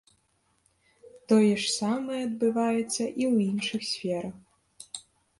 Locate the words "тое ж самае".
1.31-2.19